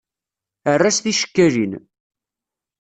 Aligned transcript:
Err-as 0.71 0.97
ticekkalin. 0.99 1.73